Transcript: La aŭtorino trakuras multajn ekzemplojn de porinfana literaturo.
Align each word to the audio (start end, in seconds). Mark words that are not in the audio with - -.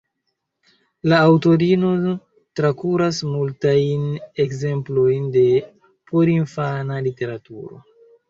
La 1.11 1.17
aŭtorino 1.25 1.89
trakuras 2.59 3.19
multajn 3.35 4.07
ekzemplojn 4.45 5.29
de 5.37 5.45
porinfana 6.13 6.99
literaturo. 7.09 7.79